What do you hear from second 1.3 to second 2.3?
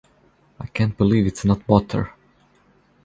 Not Butter!